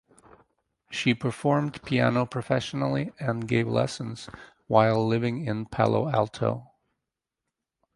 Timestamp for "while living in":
4.65-5.67